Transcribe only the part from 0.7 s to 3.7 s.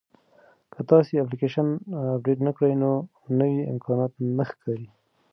که تاسي اپلیکیشن اپډیټ نه کړئ نو نوي